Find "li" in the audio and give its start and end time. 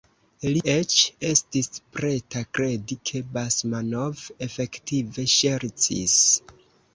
0.53-0.61